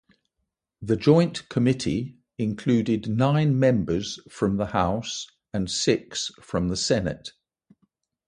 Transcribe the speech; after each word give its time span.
The 0.81 0.95
joint 0.95 1.47
committee 1.47 2.17
included 2.39 3.07
nine 3.07 3.59
members 3.59 4.19
from 4.31 4.57
the 4.57 4.65
House, 4.65 5.27
and 5.53 5.69
six 5.69 6.31
from 6.41 6.69
the 6.69 6.75
Senate. 6.75 7.33